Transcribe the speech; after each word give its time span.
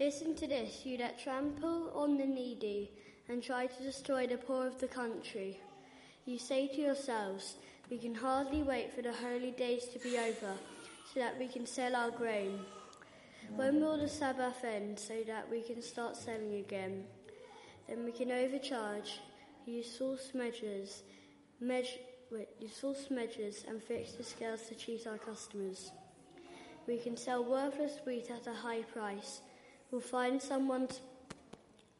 Listen 0.00 0.32
to 0.36 0.46
this, 0.46 0.86
you 0.86 0.96
that 0.98 1.18
trample 1.18 1.90
on 1.92 2.16
the 2.16 2.24
needy 2.24 2.92
and 3.28 3.42
try 3.42 3.66
to 3.66 3.82
destroy 3.82 4.28
the 4.28 4.36
poor 4.36 4.64
of 4.64 4.78
the 4.78 4.86
country. 4.86 5.58
You 6.24 6.38
say 6.38 6.68
to 6.68 6.80
yourselves, 6.80 7.56
We 7.90 7.98
can 7.98 8.14
hardly 8.14 8.62
wait 8.62 8.94
for 8.94 9.02
the 9.02 9.12
holy 9.12 9.50
days 9.50 9.86
to 9.86 9.98
be 9.98 10.16
over 10.16 10.52
so 11.12 11.18
that 11.18 11.36
we 11.36 11.48
can 11.48 11.66
sell 11.66 11.96
our 11.96 12.12
grain. 12.12 12.60
When 13.56 13.80
will 13.80 13.98
the 13.98 14.08
Sabbath 14.08 14.62
end 14.62 15.00
so 15.00 15.24
that 15.26 15.50
we 15.50 15.62
can 15.62 15.82
start 15.82 16.16
selling 16.16 16.54
again? 16.54 17.02
Then 17.88 18.04
we 18.04 18.12
can 18.12 18.30
overcharge, 18.30 19.20
use 19.66 19.96
false 19.96 20.30
measures, 20.32 21.02
measure, 21.60 21.98
wait, 22.30 22.48
use 22.60 22.78
false 22.78 23.10
measures 23.10 23.64
and 23.66 23.82
fix 23.82 24.12
the 24.12 24.22
scales 24.22 24.62
to 24.68 24.76
cheat 24.76 25.08
our 25.08 25.18
customers. 25.18 25.90
We 26.86 26.98
can 26.98 27.16
sell 27.16 27.42
worthless 27.42 27.98
wheat 28.06 28.30
at 28.30 28.46
a 28.46 28.54
high 28.54 28.82
price. 28.82 29.40
We'll 29.90 30.00
find 30.00 30.40
someone, 30.40 30.88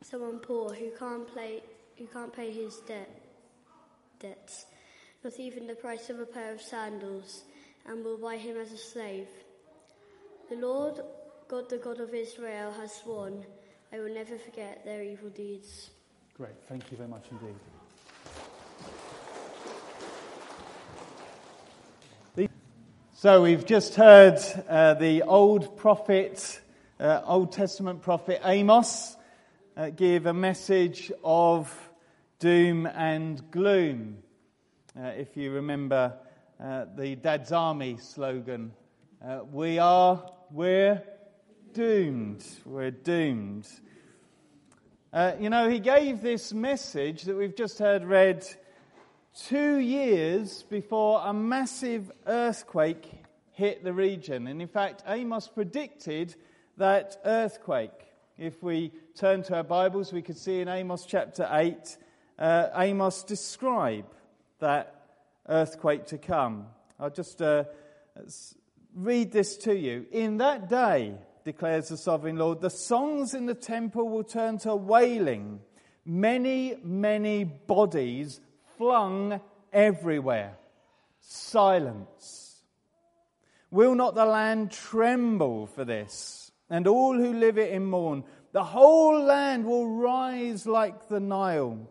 someone 0.03 0.39
poor 0.39 0.75
who 0.75 0.91
can't 0.99 1.35
pay, 1.35 1.63
who 1.97 2.07
can't 2.07 2.33
pay 2.33 2.51
his 2.51 2.77
debt, 2.87 3.09
debts, 4.21 4.67
not 5.25 5.39
even 5.39 5.67
the 5.67 5.75
price 5.75 6.11
of 6.11 6.21
a 6.21 6.27
pair 6.27 6.53
of 6.53 6.61
sandals, 6.61 7.45
and 7.87 8.05
will 8.05 8.19
buy 8.19 8.37
him 8.37 8.57
as 8.57 8.73
a 8.73 8.79
slave. 8.79 9.29
The 10.51 10.57
Lord 10.57 11.01
God, 11.49 11.71
the 11.71 11.79
God 11.79 12.01
of 12.01 12.15
Israel, 12.15 12.73
has 12.73 12.93
sworn, 12.93 13.45
I 13.93 14.01
will 14.01 14.13
never 14.13 14.37
forget 14.37 14.85
their 14.85 15.03
evil 15.03 15.31
deeds. 15.31 15.91
Great, 16.37 16.57
thank 16.69 16.91
you 16.91 16.97
very 16.97 17.09
much 17.09 17.25
indeed. 17.31 17.55
So 23.21 23.43
we've 23.43 23.67
just 23.67 23.97
heard 23.97 24.39
uh, 24.69 24.95
the 24.95 25.25
old 25.25 25.77
prophet, 25.77 26.61
uh, 27.01 27.23
Old 27.25 27.53
Testament 27.53 28.03
prophet 28.03 28.41
Amos, 28.45 29.17
uh, 29.77 29.91
give 29.91 30.27
a 30.27 30.35
message 30.35 31.13
of 31.23 31.73
doom 32.41 32.87
and 32.87 33.51
gloom. 33.53 34.19
Uh, 34.99 35.13
if 35.17 35.37
you 35.37 35.53
remember 35.53 36.15
uh, 36.61 36.87
the 36.97 37.15
Dad's 37.15 37.53
Army 37.53 37.99
slogan, 37.99 38.73
uh, 39.25 39.41
we 39.53 39.79
are, 39.79 40.29
we're 40.51 41.03
doomed. 41.73 42.45
We're 42.65 42.91
doomed. 42.91 43.69
you 45.39 45.51
know, 45.51 45.69
he 45.69 45.79
gave 45.79 46.21
this 46.21 46.53
message 46.53 47.23
that 47.23 47.37
we've 47.37 47.57
just 47.57 47.79
heard 47.79 48.05
read 48.05 48.45
two 49.47 49.77
years 49.77 50.65
before 50.65 51.23
a 51.25 51.33
massive 51.33 52.11
earthquake 52.27 53.09
hit 53.53 53.85
the 53.85 53.93
region. 53.93 54.49
And 54.49 54.61
in 54.61 54.69
fact, 54.69 55.05
Amos 55.07 55.47
predicted 55.47 56.35
that 56.79 57.21
earthquake. 57.25 57.91
If 58.39 58.63
we 58.63 58.93
turn 59.17 59.43
to 59.45 59.57
our 59.57 59.65
Bibles, 59.65 60.13
we 60.13 60.23
could 60.23 60.39
see 60.39 60.61
in 60.61 60.69
Amos 60.69 61.05
chapter 61.05 61.49
8, 61.51 61.97
uh, 62.39 62.69
Amos 62.77 63.25
describe 63.25 64.07
that 64.61 64.95
earthquake 65.49 66.07
to 66.07 66.19
come. 66.19 66.67
I'll 66.99 67.11
just 67.11 67.43
uh, 67.43 67.65
read 68.95 69.33
this 69.33 69.57
to 69.59 69.77
you. 69.77 70.07
In 70.13 70.39
that 70.39 70.69
day, 70.69 71.15
declares 71.45 71.89
the 71.89 71.97
sovereign 71.97 72.37
Lord, 72.37 72.61
the 72.61 72.71
songs 72.71 73.35
in 73.35 73.47
the 73.47 73.55
temple 73.55 74.09
will 74.09 74.25
turn 74.25 74.59
to 74.59 74.77
wailing. 74.77 75.61
Many, 76.05 76.77
many 76.85 77.43
bodies 77.43 78.41
flung 78.77 79.41
everywhere. 79.73 80.57
Silence. 81.21 82.63
Will 83.71 83.97
not 83.97 84.15
the 84.15 84.25
land 84.25 84.71
tremble 84.71 85.67
for 85.67 85.85
this? 85.85 86.38
And 86.71 86.87
all 86.87 87.15
who 87.15 87.33
live 87.33 87.59
it 87.59 87.73
in 87.73 87.87
mourn. 87.87 88.25
The 88.53 88.65
whole 88.65 89.23
land 89.23 89.65
will 89.65 89.89
rise 89.89 90.67
like 90.67 91.09
the 91.09 91.21
Nile. 91.21 91.91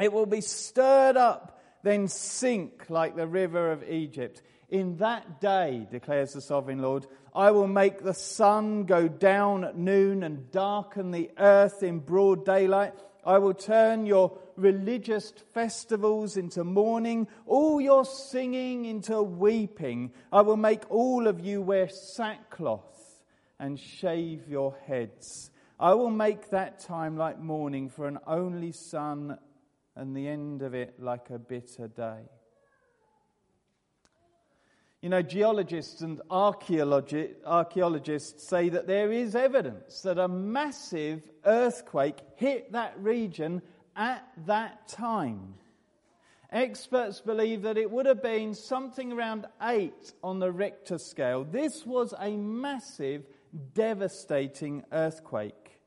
It 0.00 0.12
will 0.12 0.26
be 0.26 0.40
stirred 0.40 1.16
up, 1.16 1.60
then 1.82 2.08
sink 2.08 2.90
like 2.90 3.16
the 3.16 3.26
river 3.26 3.72
of 3.72 3.88
Egypt. 3.88 4.42
In 4.68 4.96
that 4.96 5.40
day, 5.40 5.86
declares 5.90 6.32
the 6.32 6.40
sovereign 6.40 6.82
Lord, 6.82 7.06
I 7.34 7.52
will 7.52 7.68
make 7.68 8.02
the 8.02 8.14
sun 8.14 8.84
go 8.84 9.08
down 9.08 9.64
at 9.64 9.76
noon 9.76 10.22
and 10.22 10.50
darken 10.50 11.12
the 11.12 11.30
earth 11.38 11.82
in 11.82 12.00
broad 12.00 12.44
daylight. 12.44 12.94
I 13.24 13.38
will 13.38 13.54
turn 13.54 14.06
your 14.06 14.38
religious 14.56 15.32
festivals 15.52 16.36
into 16.36 16.64
mourning, 16.64 17.28
all 17.46 17.80
your 17.80 18.04
singing 18.04 18.84
into 18.86 19.22
weeping. 19.22 20.12
I 20.32 20.42
will 20.42 20.56
make 20.56 20.90
all 20.90 21.26
of 21.26 21.40
you 21.40 21.62
wear 21.62 21.88
sackcloth 21.88 22.95
and 23.58 23.78
shave 23.78 24.48
your 24.48 24.76
heads. 24.86 25.50
I 25.78 25.94
will 25.94 26.10
make 26.10 26.50
that 26.50 26.80
time 26.80 27.16
like 27.16 27.38
mourning 27.38 27.88
for 27.88 28.06
an 28.06 28.18
only 28.26 28.72
son, 28.72 29.38
and 29.94 30.16
the 30.16 30.28
end 30.28 30.62
of 30.62 30.74
it 30.74 31.00
like 31.00 31.30
a 31.30 31.38
bitter 31.38 31.88
day. 31.88 32.28
You 35.02 35.10
know, 35.10 35.22
geologists 35.22 36.00
and 36.00 36.22
archaeologists 36.30 38.48
say 38.48 38.70
that 38.70 38.86
there 38.86 39.12
is 39.12 39.36
evidence 39.36 40.00
that 40.02 40.18
a 40.18 40.26
massive 40.26 41.22
earthquake 41.44 42.18
hit 42.36 42.72
that 42.72 42.94
region 42.98 43.60
at 43.94 44.26
that 44.46 44.88
time. 44.88 45.54
Experts 46.50 47.20
believe 47.20 47.62
that 47.62 47.76
it 47.76 47.90
would 47.90 48.06
have 48.06 48.22
been 48.22 48.54
something 48.54 49.12
around 49.12 49.46
8 49.60 49.92
on 50.22 50.40
the 50.40 50.50
Richter 50.50 50.98
scale. 50.98 51.44
This 51.44 51.84
was 51.84 52.14
a 52.18 52.36
massive, 52.36 53.26
devastating 53.74 54.84
earthquake. 54.92 55.78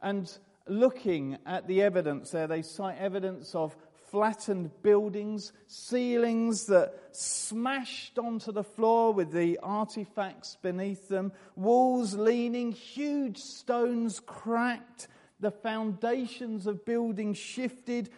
And 0.00 0.30
looking 0.66 1.38
at 1.46 1.66
the 1.66 1.82
evidence 1.82 2.30
there, 2.30 2.46
they 2.46 2.62
cite 2.62 2.98
evidence 2.98 3.54
of 3.54 3.76
flattened 4.10 4.70
buildings, 4.82 5.52
ceilings 5.66 6.66
that 6.66 6.94
smashed 7.12 8.18
onto 8.18 8.52
the 8.52 8.62
floor 8.62 9.12
with 9.14 9.32
the 9.32 9.58
artifacts 9.62 10.58
beneath 10.60 11.08
them, 11.08 11.32
walls 11.56 12.14
leaning, 12.14 12.72
huge 12.72 13.38
stones 13.38 14.20
cracked, 14.20 15.08
the 15.40 15.50
foundations 15.50 16.66
of 16.66 16.84
buildings 16.84 17.38
shifted, 17.38 18.10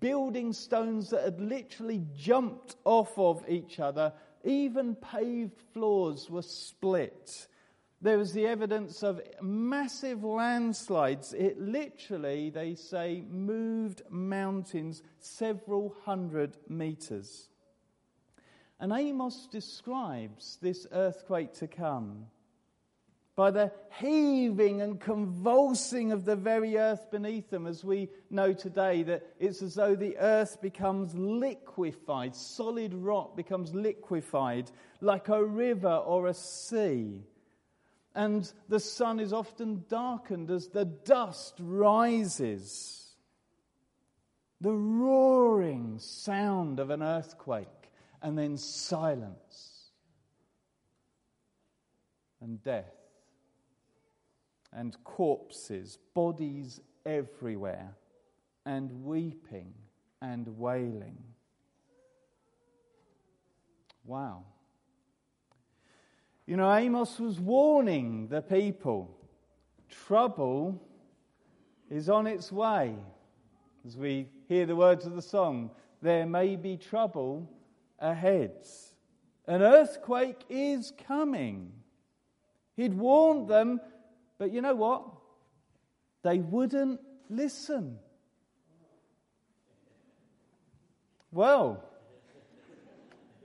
building 0.00 0.52
stones 0.52 1.10
that 1.10 1.22
had 1.22 1.40
literally 1.40 2.04
jumped 2.16 2.74
off 2.84 3.16
of 3.16 3.44
each 3.48 3.78
other, 3.78 4.12
even 4.42 4.96
paved 4.96 5.60
floors 5.72 6.28
were 6.28 6.42
split. 6.42 7.46
There 8.02 8.18
was 8.18 8.32
the 8.32 8.46
evidence 8.46 9.02
of 9.02 9.22
massive 9.40 10.22
landslides. 10.22 11.32
It 11.32 11.58
literally, 11.58 12.50
they 12.50 12.74
say, 12.74 13.24
moved 13.28 14.02
mountains 14.10 15.02
several 15.18 15.96
hundred 16.04 16.56
meters. 16.68 17.48
And 18.78 18.92
Amos 18.92 19.48
describes 19.50 20.58
this 20.60 20.86
earthquake 20.92 21.54
to 21.54 21.66
come 21.66 22.26
by 23.34 23.50
the 23.50 23.72
heaving 23.98 24.80
and 24.82 25.00
convulsing 25.00 26.12
of 26.12 26.24
the 26.24 26.36
very 26.36 26.78
earth 26.78 27.10
beneath 27.10 27.50
them, 27.50 27.66
as 27.66 27.84
we 27.84 28.08
know 28.30 28.52
today, 28.52 29.02
that 29.02 29.26
it's 29.38 29.62
as 29.62 29.74
though 29.74 29.94
the 29.94 30.16
earth 30.18 30.60
becomes 30.62 31.14
liquefied, 31.14 32.34
solid 32.34 32.94
rock 32.94 33.36
becomes 33.36 33.74
liquefied, 33.74 34.70
like 35.00 35.28
a 35.28 35.44
river 35.44 35.96
or 35.96 36.28
a 36.28 36.34
sea 36.34 37.22
and 38.16 38.50
the 38.70 38.80
sun 38.80 39.20
is 39.20 39.34
often 39.34 39.84
darkened 39.88 40.50
as 40.50 40.68
the 40.68 40.86
dust 40.86 41.54
rises. 41.60 43.14
The 44.62 44.72
roaring 44.72 45.98
sound 45.98 46.80
of 46.80 46.88
an 46.88 47.02
earthquake, 47.02 47.68
and 48.22 48.36
then 48.38 48.56
silence, 48.56 49.90
and 52.40 52.62
death, 52.64 52.96
and 54.72 54.96
corpses, 55.04 55.98
bodies 56.14 56.80
everywhere, 57.04 57.94
and 58.64 59.04
weeping 59.04 59.74
and 60.22 60.58
wailing. 60.58 61.18
Wow. 64.06 64.44
You 66.46 66.56
know, 66.56 66.72
Amos 66.72 67.18
was 67.18 67.40
warning 67.40 68.28
the 68.28 68.40
people 68.40 69.12
trouble 70.06 70.80
is 71.90 72.08
on 72.08 72.26
its 72.26 72.52
way. 72.52 72.94
As 73.84 73.96
we 73.96 74.28
hear 74.48 74.66
the 74.66 74.76
words 74.76 75.06
of 75.06 75.14
the 75.14 75.22
song, 75.22 75.70
there 76.02 76.26
may 76.26 76.56
be 76.56 76.76
trouble 76.76 77.48
ahead. 77.98 78.52
An 79.46 79.62
earthquake 79.62 80.44
is 80.48 80.92
coming. 81.06 81.72
He'd 82.76 82.94
warned 82.94 83.48
them, 83.48 83.80
but 84.38 84.52
you 84.52 84.60
know 84.60 84.74
what? 84.74 85.04
They 86.22 86.38
wouldn't 86.38 87.00
listen. 87.30 87.98
Well, 91.32 91.82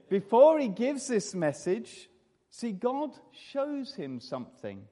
before 0.10 0.60
he 0.60 0.68
gives 0.68 1.08
this 1.08 1.34
message, 1.36 2.10
See, 2.52 2.74
God 2.74 3.12
shows 3.32 3.96
him 3.96 4.20
something. 4.20 4.84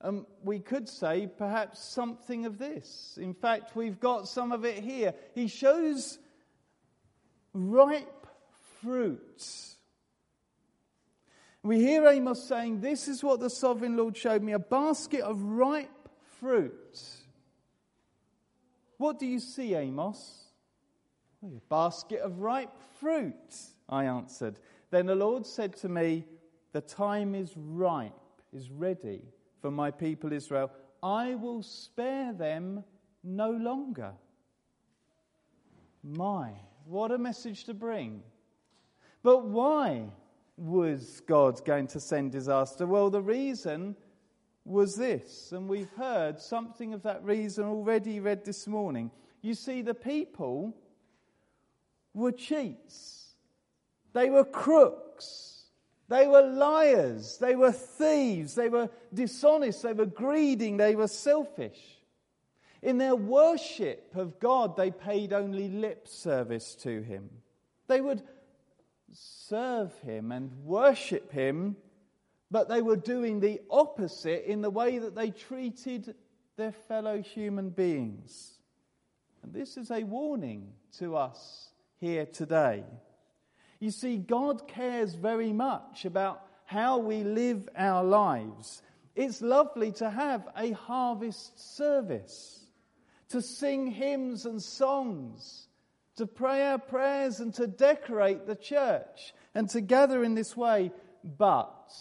And 0.00 0.26
we 0.42 0.58
could 0.58 0.88
say 0.88 1.28
perhaps 1.28 1.80
something 1.80 2.44
of 2.44 2.58
this. 2.58 3.16
In 3.20 3.32
fact, 3.32 3.76
we've 3.76 4.00
got 4.00 4.26
some 4.26 4.50
of 4.50 4.64
it 4.64 4.82
here. 4.82 5.14
He 5.34 5.46
shows 5.46 6.18
ripe 7.54 8.26
fruit. 8.80 9.46
We 11.62 11.78
hear 11.78 12.08
Amos 12.08 12.42
saying, 12.42 12.80
This 12.80 13.06
is 13.06 13.22
what 13.22 13.38
the 13.38 13.48
sovereign 13.48 13.96
Lord 13.96 14.16
showed 14.16 14.42
me 14.42 14.52
a 14.52 14.58
basket 14.58 15.20
of 15.20 15.40
ripe 15.40 16.08
fruit. 16.40 16.98
What 18.96 19.20
do 19.20 19.26
you 19.26 19.38
see, 19.38 19.74
Amos? 19.76 20.42
a 21.44 21.60
basket 21.68 22.20
of 22.20 22.38
ripe 22.38 22.72
fruit, 23.00 23.34
I 23.88 24.04
answered. 24.04 24.58
Then 24.90 25.06
the 25.06 25.14
Lord 25.14 25.46
said 25.46 25.74
to 25.78 25.88
me, 25.88 26.24
The 26.72 26.80
time 26.80 27.34
is 27.34 27.52
ripe, 27.56 28.12
is 28.52 28.70
ready 28.70 29.22
for 29.60 29.70
my 29.70 29.90
people 29.90 30.32
Israel. 30.32 30.70
I 31.02 31.34
will 31.34 31.62
spare 31.62 32.32
them 32.32 32.84
no 33.22 33.50
longer. 33.50 34.12
My, 36.02 36.52
what 36.84 37.12
a 37.12 37.18
message 37.18 37.64
to 37.64 37.74
bring. 37.74 38.22
But 39.22 39.44
why 39.44 40.06
was 40.56 41.20
God 41.26 41.64
going 41.64 41.86
to 41.88 42.00
send 42.00 42.32
disaster? 42.32 42.86
Well, 42.86 43.10
the 43.10 43.22
reason 43.22 43.96
was 44.64 44.96
this, 44.96 45.52
and 45.52 45.68
we've 45.68 45.90
heard 45.96 46.40
something 46.40 46.94
of 46.94 47.02
that 47.02 47.24
reason 47.24 47.64
already 47.64 48.20
read 48.20 48.44
this 48.44 48.66
morning. 48.66 49.10
You 49.40 49.54
see, 49.54 49.82
the 49.82 49.94
people 49.94 50.74
were 52.14 52.32
cheats, 52.32 53.34
they 54.12 54.30
were 54.30 54.44
crooks, 54.44 55.51
they 56.12 56.26
were 56.26 56.42
liars, 56.42 57.38
they 57.38 57.56
were 57.56 57.72
thieves, 57.72 58.54
they 58.54 58.68
were 58.68 58.90
dishonest, 59.14 59.82
they 59.82 59.94
were 59.94 60.06
greedy, 60.06 60.76
they 60.76 60.94
were 60.94 61.08
selfish. 61.08 61.80
In 62.82 62.98
their 62.98 63.16
worship 63.16 64.12
of 64.14 64.38
God, 64.38 64.76
they 64.76 64.90
paid 64.90 65.32
only 65.32 65.68
lip 65.68 66.06
service 66.06 66.74
to 66.82 67.00
Him. 67.02 67.30
They 67.86 68.00
would 68.00 68.22
serve 69.12 69.98
Him 70.00 70.32
and 70.32 70.52
worship 70.64 71.32
Him, 71.32 71.76
but 72.50 72.68
they 72.68 72.82
were 72.82 72.96
doing 72.96 73.40
the 73.40 73.60
opposite 73.70 74.44
in 74.50 74.60
the 74.60 74.70
way 74.70 74.98
that 74.98 75.14
they 75.14 75.30
treated 75.30 76.14
their 76.56 76.72
fellow 76.72 77.22
human 77.22 77.70
beings. 77.70 78.58
And 79.42 79.54
this 79.54 79.76
is 79.76 79.90
a 79.90 80.04
warning 80.04 80.72
to 80.98 81.16
us 81.16 81.70
here 82.00 82.26
today. 82.26 82.84
You 83.82 83.90
see, 83.90 84.16
God 84.16 84.68
cares 84.68 85.14
very 85.14 85.52
much 85.52 86.04
about 86.04 86.46
how 86.66 86.98
we 86.98 87.24
live 87.24 87.68
our 87.76 88.04
lives. 88.04 88.80
It's 89.16 89.42
lovely 89.42 89.90
to 89.94 90.08
have 90.08 90.46
a 90.56 90.70
harvest 90.70 91.76
service, 91.76 92.64
to 93.30 93.42
sing 93.42 93.88
hymns 93.88 94.46
and 94.46 94.62
songs, 94.62 95.66
to 96.14 96.26
pray 96.26 96.64
our 96.64 96.78
prayers 96.78 97.40
and 97.40 97.52
to 97.54 97.66
decorate 97.66 98.46
the 98.46 98.54
church 98.54 99.34
and 99.52 99.68
to 99.70 99.80
gather 99.80 100.22
in 100.22 100.36
this 100.36 100.56
way. 100.56 100.92
But 101.24 101.92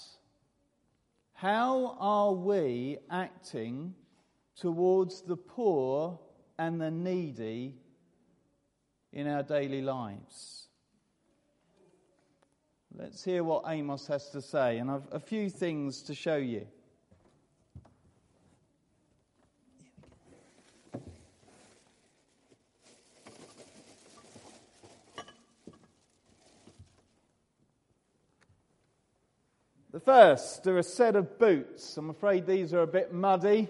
how 1.33 1.98
are 2.00 2.33
we 2.33 3.00
acting 3.10 3.95
towards 4.56 5.24
the 5.24 5.36
poor 5.36 6.19
and 6.60 6.80
the 6.80 6.92
needy 6.92 7.74
in 9.12 9.28
our 9.28 9.44
daily 9.44 9.81
lives. 9.81 10.60
Let's 13.01 13.24
hear 13.24 13.44
what 13.44 13.63
Amos 13.65 14.06
has 14.06 14.30
to 14.30 14.44
say, 14.44 14.77
and 14.77 14.92
I've 14.92 15.07
a 15.12 15.19
few 15.19 15.50
things 15.50 16.03
to 16.03 16.13
show 16.13 16.36
you. 16.36 16.68
The 29.92 30.00
first 30.00 30.68
are 30.68 30.77
a 30.77 30.83
set 30.83 31.15
of 31.15 31.39
boots. 31.39 31.97
I'm 31.97 32.12
afraid 32.12 32.45
these 32.45 32.71
are 32.71 32.83
a 32.83 32.88
bit 32.88 33.12
muddy. 33.12 33.68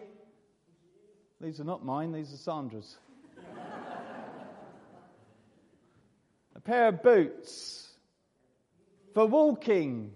These 1.40 1.62
are 1.62 1.64
not 1.64 1.86
mine, 1.86 2.12
these 2.12 2.34
are 2.34 2.38
Sandra's. 2.38 2.98
a 6.54 6.60
pair 6.60 6.90
of 6.90 7.02
boots 7.02 7.91
for 9.14 9.26
walking, 9.26 10.14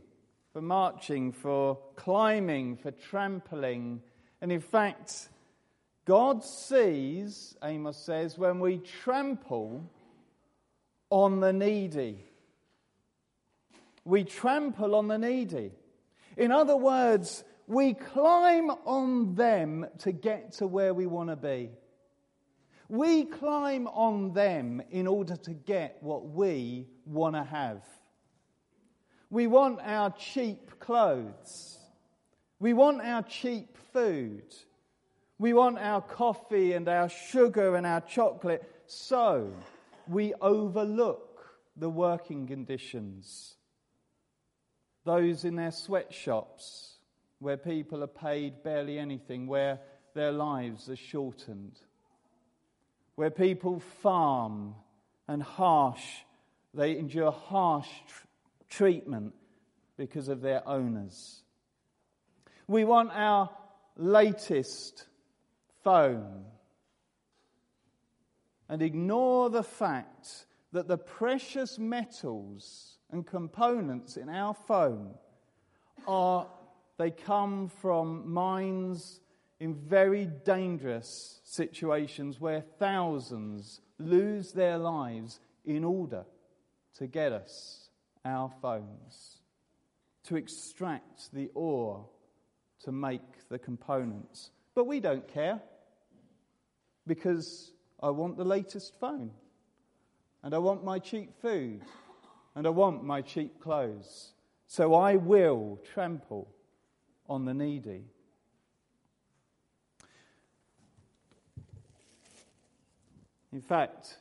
for 0.54 0.62
marching, 0.62 1.32
for 1.32 1.78
climbing, 1.96 2.78
for 2.78 2.92
trampling. 2.92 4.02
And 4.42 4.52
in 4.52 4.62
fact, 4.62 5.30
God 6.06 6.44
sees, 6.44 7.58
Amos 7.64 7.98
says, 7.98 8.38
when 8.38 8.60
we 8.60 8.78
trample 8.78 9.90
on 11.10 11.40
the 11.40 11.54
needy. 11.54 12.24
We 14.04 14.24
trample 14.24 14.96
on 14.96 15.08
the 15.08 15.18
needy. 15.18 15.72
In 16.38 16.52
other 16.52 16.76
words, 16.76 17.44
we 17.68 17.94
climb 17.94 18.70
on 18.86 19.36
them 19.36 19.88
to 20.00 20.12
get 20.12 20.54
to 20.54 20.68
where 20.68 20.94
we 20.94 21.08
want 21.08 21.30
to 21.30 21.36
be. 21.36 21.72
We 22.88 23.26
climb 23.26 23.88
on 23.88 24.34
them 24.34 24.82
in 24.92 25.08
order 25.08 25.36
to 25.36 25.54
get 25.54 25.98
what 26.02 26.28
we 26.28 26.88
want 27.06 27.36
to 27.36 27.44
have. 27.44 27.82
We 29.30 29.48
want 29.48 29.80
our 29.82 30.12
cheap 30.12 30.80
clothes. 30.80 31.78
We 32.60 32.74
want 32.74 33.02
our 33.02 33.24
cheap 33.24 33.78
food. 33.94 34.44
We 35.38 35.54
want 35.54 35.78
our 35.80 36.02
coffee 36.02 36.74
and 36.74 36.88
our 36.88 37.10
sugar 37.10 37.76
and 37.76 37.86
our 37.86 38.02
chocolate. 38.02 38.64
So 38.88 39.52
we 40.08 40.34
overlook 40.36 41.46
the 41.76 41.90
working 41.90 42.48
conditions. 42.48 43.56
Those 45.04 45.44
in 45.44 45.56
their 45.56 45.72
sweatshops 45.72 46.94
where 47.40 47.58
people 47.58 48.04
are 48.04 48.08
paid 48.08 48.64
barely 48.64 48.98
anything, 48.98 49.48
where 49.48 49.80
their 50.14 50.32
lives 50.32 50.90
are 50.90 50.96
shortened 50.96 51.80
where 53.16 53.30
people 53.30 53.80
farm 54.02 54.76
and 55.28 55.42
harsh, 55.42 56.04
they 56.74 56.98
endure 56.98 57.32
harsh 57.32 57.88
treatment 58.76 59.34
because 59.98 60.28
of 60.28 60.42
their 60.42 60.68
owners. 60.68 61.44
We 62.68 62.84
want 62.84 63.12
our 63.14 63.50
latest 63.96 65.06
phone 65.84 66.46
and 68.68 68.82
ignore 68.82 69.50
the 69.50 69.64
fact 69.64 70.46
that 70.74 70.88
the 70.88 70.98
precious 70.98 71.80
metals 71.80 72.98
and 73.12 73.26
components 73.26 74.18
in 74.18 74.28
our 74.28 74.54
phone 74.54 75.14
are 76.08 76.48
they 76.98 77.12
come 77.12 77.70
from 77.70 78.30
mines 78.30 79.22
in 79.60 79.76
very 79.76 80.26
dangerous 80.26 81.40
situations 81.44 82.42
where 82.42 82.62
thousands 82.80 83.80
lose 84.00 84.52
their 84.52 84.78
lives 84.78 85.40
in 85.66 85.84
order 85.84 86.26
to 86.96 87.08
get 87.08 87.32
us 87.32 87.85
our 88.26 88.52
phones, 88.62 89.38
to 90.24 90.36
extract 90.36 91.32
the 91.32 91.50
ore 91.54 92.06
to 92.84 92.92
make 92.92 93.48
the 93.50 93.60
components. 93.60 94.50
But 94.74 94.88
we 94.88 95.00
don't 95.00 95.28
care 95.28 95.62
because 97.08 97.72
I 98.02 98.10
want 98.10 98.38
the 98.38 98.44
latest 98.44 99.00
phone, 99.00 99.32
and 100.44 100.54
I 100.54 100.58
want 100.58 100.84
my 100.84 101.00
cheap 101.00 101.40
food, 101.42 101.82
and 102.56 102.66
I 102.66 102.72
want 102.72 103.04
my 103.04 103.22
cheap 103.22 103.60
clothes. 103.62 104.34
So 104.68 104.96
I 104.96 105.16
will 105.16 105.80
trample 105.94 106.48
on 107.30 107.46
the 107.46 107.54
needy. 107.54 108.06
In 113.54 113.62
fact, 113.62 114.18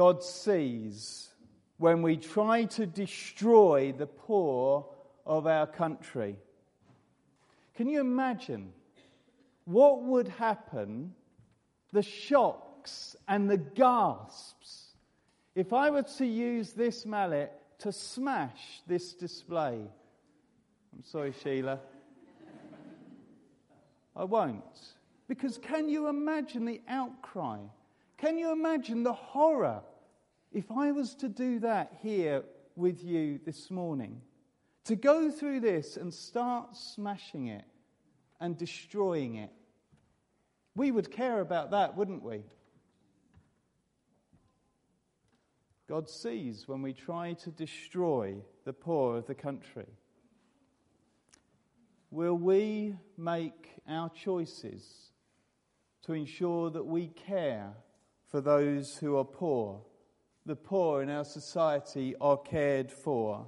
God 0.00 0.24
sees 0.24 1.28
when 1.76 2.00
we 2.00 2.16
try 2.16 2.64
to 2.64 2.86
destroy 2.86 3.92
the 3.92 4.06
poor 4.06 4.86
of 5.26 5.46
our 5.46 5.66
country. 5.66 6.36
Can 7.74 7.86
you 7.86 8.00
imagine 8.00 8.72
what 9.66 10.02
would 10.04 10.28
happen, 10.28 11.12
the 11.92 12.00
shocks 12.00 13.14
and 13.28 13.50
the 13.50 13.58
gasps, 13.58 14.94
if 15.54 15.74
I 15.74 15.90
were 15.90 16.08
to 16.16 16.24
use 16.24 16.72
this 16.72 17.04
mallet 17.04 17.52
to 17.80 17.92
smash 17.92 18.80
this 18.86 19.12
display? 19.12 19.82
I'm 20.94 21.04
sorry, 21.04 21.34
Sheila. 21.42 21.78
I 24.16 24.24
won't. 24.24 24.94
Because 25.28 25.58
can 25.58 25.90
you 25.90 26.08
imagine 26.08 26.64
the 26.64 26.80
outcry? 26.88 27.58
Can 28.16 28.38
you 28.38 28.50
imagine 28.50 29.02
the 29.02 29.12
horror 29.12 29.82
if 30.52 30.70
I 30.70 30.92
was 30.92 31.14
to 31.16 31.28
do 31.28 31.60
that 31.60 31.98
here 32.02 32.42
with 32.76 33.02
you 33.04 33.38
this 33.44 33.70
morning? 33.70 34.20
To 34.84 34.96
go 34.96 35.30
through 35.30 35.60
this 35.60 35.96
and 35.96 36.12
start 36.12 36.76
smashing 36.76 37.48
it 37.48 37.64
and 38.40 38.56
destroying 38.56 39.36
it. 39.36 39.50
We 40.74 40.90
would 40.90 41.10
care 41.10 41.40
about 41.40 41.70
that, 41.72 41.96
wouldn't 41.96 42.22
we? 42.22 42.42
God 45.88 46.08
sees 46.08 46.68
when 46.68 46.82
we 46.82 46.92
try 46.92 47.32
to 47.34 47.50
destroy 47.50 48.36
the 48.64 48.72
poor 48.72 49.16
of 49.16 49.26
the 49.26 49.34
country. 49.34 49.88
Will 52.10 52.36
we 52.36 52.94
make 53.16 53.70
our 53.88 54.08
choices 54.08 55.10
to 56.02 56.12
ensure 56.12 56.70
that 56.70 56.86
we 56.86 57.08
care 57.08 57.72
for 58.28 58.40
those 58.40 58.96
who 58.96 59.16
are 59.16 59.24
poor? 59.24 59.82
The 60.46 60.56
poor 60.56 61.02
in 61.02 61.10
our 61.10 61.24
society 61.24 62.14
are 62.20 62.36
cared 62.36 62.90
for. 62.90 63.46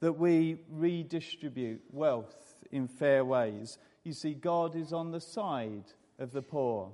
That 0.00 0.12
we 0.12 0.60
redistribute 0.70 1.82
wealth 1.90 2.54
in 2.72 2.88
fair 2.88 3.24
ways. 3.24 3.78
You 4.04 4.12
see, 4.12 4.34
God 4.34 4.76
is 4.76 4.92
on 4.92 5.10
the 5.10 5.20
side 5.20 5.84
of 6.18 6.32
the 6.32 6.42
poor. 6.42 6.92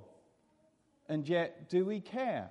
And 1.07 1.27
yet, 1.27 1.69
do 1.69 1.85
we 1.85 2.01
care 2.01 2.49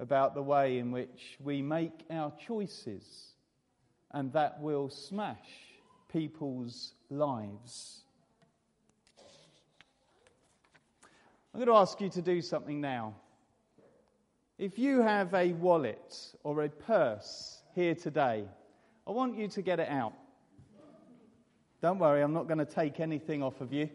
about 0.00 0.34
the 0.34 0.42
way 0.42 0.78
in 0.78 0.90
which 0.90 1.36
we 1.40 1.62
make 1.62 2.04
our 2.10 2.32
choices? 2.46 3.34
And 4.10 4.32
that 4.32 4.60
will 4.60 4.88
smash 4.88 5.48
people's 6.12 6.94
lives. 7.10 8.00
I'm 11.52 11.60
going 11.60 11.68
to 11.68 11.74
ask 11.74 12.00
you 12.00 12.08
to 12.10 12.22
do 12.22 12.42
something 12.42 12.80
now. 12.80 13.14
If 14.56 14.78
you 14.78 15.02
have 15.02 15.34
a 15.34 15.52
wallet 15.54 16.32
or 16.44 16.62
a 16.62 16.68
purse 16.68 17.58
here 17.74 17.96
today, 17.96 18.44
I 19.04 19.10
want 19.10 19.36
you 19.36 19.48
to 19.48 19.62
get 19.62 19.80
it 19.80 19.88
out. 19.88 20.12
Don't 21.82 21.98
worry, 21.98 22.22
I'm 22.22 22.32
not 22.32 22.46
going 22.46 22.58
to 22.58 22.64
take 22.64 23.00
anything 23.00 23.42
off 23.42 23.60
of 23.60 23.72
you. 23.72 23.90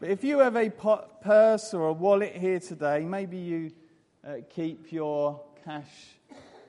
But 0.00 0.10
if 0.10 0.22
you 0.22 0.40
have 0.40 0.56
a 0.56 0.68
purse 0.68 1.72
or 1.72 1.86
a 1.86 1.92
wallet 1.94 2.36
here 2.36 2.60
today, 2.60 3.06
maybe 3.06 3.38
you 3.38 3.72
uh, 4.26 4.34
keep 4.50 4.92
your 4.92 5.40
cash 5.64 6.18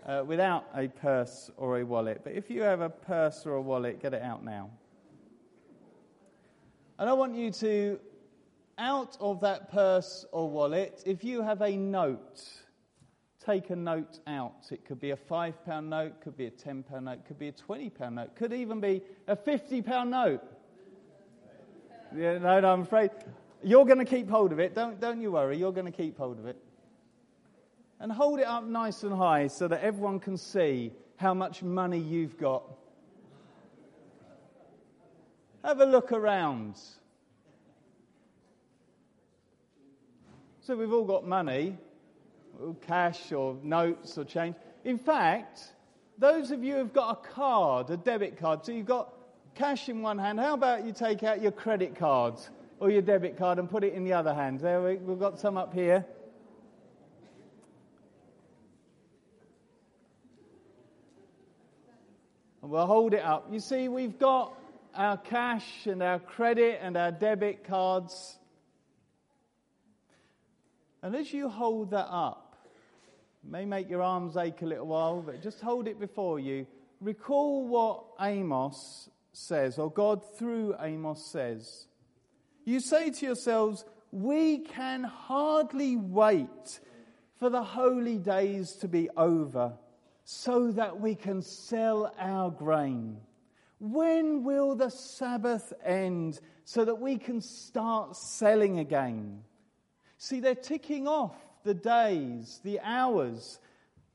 uh, 0.06 0.24
without 0.26 0.66
a 0.74 0.88
purse 0.88 1.52
or 1.58 1.80
a 1.80 1.86
wallet. 1.86 2.22
But 2.24 2.32
if 2.32 2.50
you 2.50 2.62
have 2.62 2.80
a 2.80 2.90
purse 2.90 3.46
or 3.46 3.56
a 3.56 3.62
wallet, 3.62 4.02
get 4.02 4.14
it 4.14 4.22
out 4.22 4.42
now. 4.42 4.70
And 6.98 7.10
I 7.10 7.14
want 7.14 7.36
you 7.36 7.52
to, 7.52 8.00
out 8.78 9.18
of 9.20 9.42
that 9.42 9.72
purse 9.72 10.26
or 10.32 10.50
wallet, 10.50 11.04
if 11.06 11.24
you 11.24 11.42
have 11.42 11.62
a 11.62 11.76
note, 11.76 12.42
take 13.46 13.70
a 13.70 13.76
note 13.76 14.20
out. 14.28 14.66
It 14.72 14.86
could 14.86 15.00
be 15.00 15.12
a 15.12 15.18
£5 15.18 15.84
note, 15.86 16.22
could 16.22 16.38
be 16.38 16.46
a 16.48 16.52
£10 16.52 17.04
note, 17.04 17.26
could 17.26 17.40
be 17.40 17.50
a 17.50 17.54
£20 17.54 18.14
note, 18.14 18.36
could 18.36 18.54
even 18.54 18.80
be 18.80 19.02
a 19.28 19.36
£50 19.36 20.10
note. 20.10 20.44
Yeah, 22.16 22.38
no, 22.38 22.60
no, 22.60 22.74
I'm 22.74 22.82
afraid. 22.82 23.12
You're 23.64 23.86
going 23.86 24.00
to 24.00 24.06
keep 24.06 24.30
hold 24.30 24.52
of 24.52 24.60
it. 24.60 24.76
Don't, 24.76 25.00
don't 25.00 25.22
you 25.22 25.32
worry. 25.32 25.58
You're 25.58 25.72
going 25.72 25.86
to 25.86 25.92
keep 25.92 26.18
hold 26.18 26.38
of 26.38 26.46
it. 26.46 26.58
And 28.00 28.12
hold 28.12 28.40
it 28.40 28.46
up 28.46 28.66
nice 28.66 29.04
and 29.04 29.16
high 29.16 29.48
so 29.48 29.68
that 29.68 29.82
everyone 29.82 30.20
can 30.20 30.38
see 30.38 30.92
how 31.16 31.34
much 31.34 31.64
money 31.64 31.98
you've 32.00 32.38
got. 32.38 32.64
Have 35.64 35.80
a 35.80 35.86
look 35.86 36.12
around. 36.12 36.76
So 40.66 40.78
we've 40.78 40.94
all 40.94 41.04
got 41.04 41.28
money, 41.28 41.76
cash 42.88 43.34
or 43.34 43.58
notes 43.62 44.18
or 44.18 44.24
change. 44.24 44.56
In 44.86 44.98
fact, 44.98 45.62
those 46.18 46.52
of 46.52 46.64
you 46.64 46.76
who've 46.76 46.94
got 46.94 47.20
a 47.20 47.30
card, 47.34 47.90
a 47.90 47.98
debit 47.98 48.40
card, 48.40 48.66
so 48.66 48.72
you've 48.72 48.86
got 48.86 49.14
cash 49.56 49.90
in 49.90 50.02
one 50.02 50.18
hand. 50.18 50.40
How 50.40 50.54
about 50.54 50.86
you 50.86 50.94
take 50.94 51.22
out 51.22 51.42
your 51.42 51.52
credit 51.52 51.98
cards 51.98 52.50
or 52.80 52.90
your 52.90 53.02
debit 53.02 53.38
card 53.38 53.60
and 53.60 53.70
put 53.70 53.84
it 53.84 53.94
in 53.94 54.06
the 54.06 54.14
other 54.14 54.34
hand? 54.34 54.62
There 54.62 54.82
we, 54.82 54.96
we've 54.96 55.20
got 55.20 55.38
some 55.38 55.58
up 55.58 55.74
here. 55.74 56.06
And 62.62 62.72
we'll 62.72 62.86
hold 62.86 63.14
it 63.14 63.24
up. 63.24 63.50
You 63.52 63.60
see, 63.60 63.90
we've 63.90 64.18
got 64.18 64.58
our 64.96 65.18
cash 65.18 65.88
and 65.88 66.02
our 66.02 66.20
credit 66.20 66.80
and 66.82 66.96
our 66.96 67.12
debit 67.12 67.66
cards. 67.66 68.38
And 71.04 71.18
as 71.18 71.34
you 71.34 71.50
hold 71.50 71.92
that 71.92 72.08
up, 72.10 72.56
may 73.44 73.66
make 73.66 73.90
your 73.90 74.02
arms 74.02 74.38
ache 74.38 74.62
a 74.62 74.66
little 74.66 74.88
while, 74.88 75.22
but 75.22 75.44
just 75.44 75.60
hold 75.60 75.86
it 75.90 76.00
before 76.00 76.40
you. 76.40 76.66
Recall 77.02 77.68
what 77.68 78.06
Amos 78.22 79.10
says, 79.34 79.78
or 79.78 79.92
God 79.92 80.22
through 80.38 80.76
Amos 80.80 81.26
says. 81.26 81.88
You 82.64 82.80
say 82.80 83.12
to 83.12 83.26
yourselves, 83.26 83.84
We 84.14 84.60
can 84.60 85.04
hardly 85.04 85.98
wait 85.98 86.80
for 87.38 87.50
the 87.50 87.64
holy 87.64 88.18
days 88.18 88.72
to 88.78 88.88
be 88.88 89.10
over 89.18 89.74
so 90.24 90.72
that 90.72 91.02
we 91.02 91.16
can 91.16 91.42
sell 91.42 92.16
our 92.18 92.50
grain. 92.50 93.18
When 93.80 94.46
will 94.46 94.76
the 94.76 94.90
Sabbath 94.90 95.74
end 95.84 96.40
so 96.64 96.86
that 96.86 97.02
we 97.02 97.18
can 97.18 97.42
start 97.42 98.16
selling 98.16 98.80
again? 98.80 99.44
See, 100.24 100.40
they're 100.40 100.56
ticking 100.56 101.06
off 101.06 101.36
the 101.66 101.74
days, 101.74 102.62
the 102.64 102.80
hours, 102.80 103.60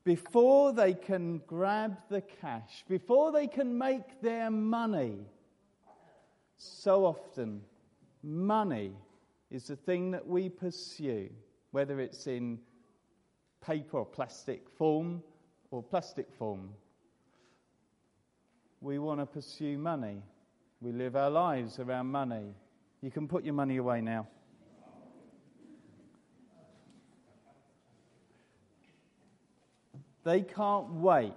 before 0.03 0.73
they 0.73 0.95
can 0.95 1.39
grab 1.45 1.97
the 2.09 2.21
cash, 2.21 2.83
before 2.89 3.31
they 3.31 3.45
can 3.45 3.77
make 3.77 4.19
their 4.19 4.49
money, 4.49 5.19
so 6.57 7.05
often 7.05 7.61
money 8.23 8.91
is 9.51 9.67
the 9.67 9.75
thing 9.75 10.09
that 10.09 10.25
we 10.25 10.49
pursue, 10.49 11.29
whether 11.69 11.99
it's 11.99 12.25
in 12.25 12.57
paper 13.61 13.99
or 13.99 14.05
plastic 14.07 14.67
form 14.67 15.21
or 15.69 15.83
plastic 15.83 16.33
form. 16.33 16.71
We 18.81 18.97
want 18.97 19.19
to 19.19 19.27
pursue 19.27 19.77
money. 19.77 20.23
We 20.81 20.91
live 20.91 21.15
our 21.15 21.29
lives 21.29 21.77
around 21.77 22.07
money. 22.07 22.55
You 22.99 23.11
can 23.11 23.27
put 23.27 23.43
your 23.45 23.53
money 23.53 23.77
away 23.77 24.01
now. 24.01 24.25
They 30.29 30.41
can't 30.41 30.91
wait 30.91 31.33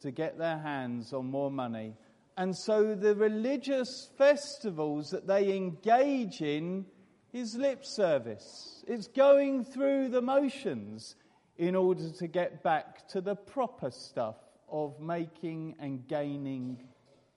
to 0.00 0.10
get 0.10 0.38
their 0.38 0.56
hands 0.56 1.12
on 1.12 1.26
more 1.26 1.50
money. 1.50 1.92
And 2.38 2.56
so 2.56 2.94
the 2.94 3.14
religious 3.14 4.08
festivals 4.16 5.10
that 5.10 5.26
they 5.26 5.54
engage 5.54 6.40
in 6.40 6.86
is 7.34 7.54
lip 7.56 7.84
service. 7.84 8.86
It's 8.88 9.06
going 9.06 9.66
through 9.66 10.08
the 10.08 10.22
motions 10.22 11.14
in 11.58 11.74
order 11.76 12.08
to 12.08 12.26
get 12.26 12.62
back 12.62 13.06
to 13.08 13.20
the 13.20 13.34
proper 13.34 13.90
stuff 13.90 14.36
of 14.66 14.98
making 14.98 15.74
and 15.78 16.08
gaining 16.08 16.78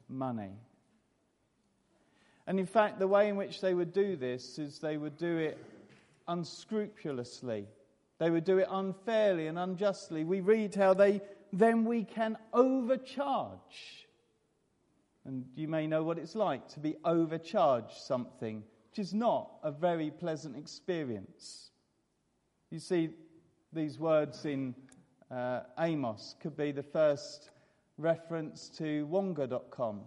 money. 0.08 0.54
And 2.48 2.58
in 2.58 2.68
fact, 2.68 3.00
the 3.00 3.08
way 3.10 3.28
in 3.28 3.36
which 3.36 3.60
they 3.60 3.74
would 3.74 3.92
do 3.92 4.16
this 4.16 4.58
is 4.58 4.80
they 4.80 4.96
would 4.96 5.18
do 5.18 5.40
it 5.40 5.58
unscrupulously. 6.30 7.68
They 8.18 8.30
would 8.30 8.46
do 8.46 8.60
it 8.60 8.68
unfairly 8.70 9.48
and 9.48 9.60
unjustly. 9.60 10.24
We 10.24 10.40
read 10.40 10.76
how 10.76 10.94
they 10.94 11.22
then 11.52 11.86
we 11.86 12.04
can 12.04 12.38
overcharge. 12.54 14.08
And 15.24 15.46
you 15.56 15.68
may 15.68 15.88
know 15.88 16.04
what 16.04 16.20
it's 16.20 16.36
like 16.36 16.68
to 16.70 16.80
be 16.80 16.96
overcharged 17.04 17.98
something, 17.98 18.64
which 18.92 19.00
is 19.00 19.14
not 19.14 19.52
a 19.64 19.72
very 19.72 20.12
pleasant 20.12 20.58
experience. 20.58 21.72
You 22.70 22.80
see, 22.80 23.10
these 23.74 24.00
words 24.00 24.46
in 24.46 24.76
uh, 25.32 25.62
Amos 25.80 26.36
could 26.42 26.56
be 26.56 26.72
the 26.72 26.84
first 26.84 27.52
reference 27.98 28.70
to 28.78 29.06
Wonga.com. 29.08 30.02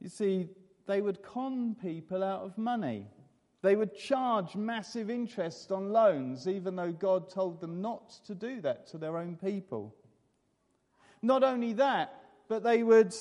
You 0.00 0.08
see, 0.10 0.48
they 0.86 1.00
would 1.00 1.22
con 1.22 1.74
people 1.80 2.22
out 2.22 2.42
of 2.42 2.58
money. 2.58 3.06
They 3.64 3.76
would 3.76 3.96
charge 3.96 4.56
massive 4.56 5.08
interest 5.08 5.72
on 5.72 5.90
loans, 5.90 6.46
even 6.46 6.76
though 6.76 6.92
God 6.92 7.30
told 7.30 7.62
them 7.62 7.80
not 7.80 8.10
to 8.26 8.34
do 8.34 8.60
that 8.60 8.86
to 8.88 8.98
their 8.98 9.16
own 9.16 9.36
people. 9.36 9.96
Not 11.22 11.42
only 11.42 11.72
that, 11.72 12.14
but 12.46 12.62
they 12.62 12.82
would 12.82 13.14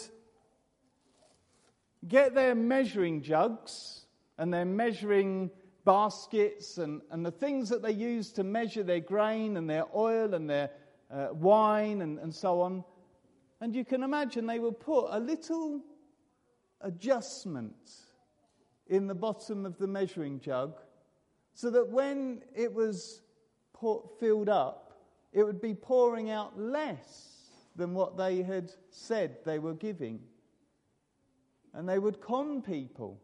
get 2.09 2.35
their 2.35 2.55
measuring 2.55 3.21
jugs 3.21 4.05
and 4.37 4.53
their 4.53 4.65
measuring 4.65 5.49
baskets 5.85 6.77
and, 6.77 7.01
and 7.09 7.25
the 7.25 7.31
things 7.31 7.69
that 7.69 7.81
they 7.81 7.93
use 7.93 8.33
to 8.33 8.43
measure 8.43 8.83
their 8.83 8.99
grain 8.99 9.55
and 9.55 9.69
their 9.69 9.85
oil 9.95 10.33
and 10.33 10.49
their 10.49 10.71
uh, 11.09 11.27
wine 11.31 12.01
and, 12.01 12.19
and 12.19 12.35
so 12.35 12.59
on. 12.59 12.83
And 13.61 13.73
you 13.73 13.85
can 13.85 14.03
imagine 14.03 14.45
they 14.45 14.59
would 14.59 14.81
put 14.81 15.05
a 15.09 15.21
little 15.21 15.79
adjustment 16.81 18.02
in 18.87 19.07
the 19.07 19.15
bottom 19.15 19.65
of 19.65 19.77
the 19.77 19.87
measuring 19.87 20.39
jug 20.39 20.79
so 21.53 21.69
that 21.69 21.89
when 21.89 22.41
it 22.55 22.73
was 22.73 23.21
filled 24.19 24.49
up, 24.49 24.93
it 25.31 25.43
would 25.43 25.61
be 25.61 25.73
pouring 25.73 26.29
out 26.29 26.57
less 26.59 27.33
than 27.75 27.93
what 27.93 28.17
they 28.17 28.41
had 28.41 28.71
said 28.89 29.37
they 29.45 29.59
were 29.59 29.73
giving. 29.73 30.19
And 31.73 31.89
they 31.89 31.99
would 31.99 32.21
con 32.21 32.61
people. 32.61 33.19